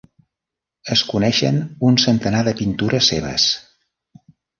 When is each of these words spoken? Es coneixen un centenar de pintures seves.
Es 0.95 1.01
coneixen 1.09 1.59
un 1.89 1.99
centenar 2.05 2.41
de 2.47 2.53
pintures 2.63 3.11
seves. 3.13 3.47